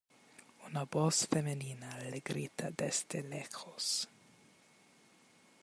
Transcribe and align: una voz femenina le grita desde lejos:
una 0.67 0.83
voz 0.85 1.27
femenina 1.27 1.95
le 2.09 2.21
grita 2.25 2.71
desde 2.71 3.21
lejos: 3.21 4.07